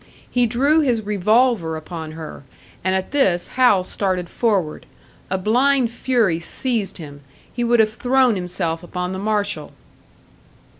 [0.27, 2.41] He drew his revolver upon her;
[2.83, 4.87] and at this Hal started forward.
[5.29, 7.21] A blind fury seized him
[7.53, 9.73] he would have thrown himself upon the marshal.